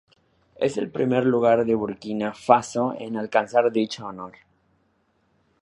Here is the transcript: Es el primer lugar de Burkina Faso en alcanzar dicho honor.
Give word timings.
Es 0.55 0.77
el 0.77 0.89
primer 0.89 1.27
lugar 1.27 1.63
de 1.63 1.75
Burkina 1.75 2.33
Faso 2.33 2.95
en 2.97 3.17
alcanzar 3.17 3.71
dicho 3.71 4.03
honor. 4.07 4.31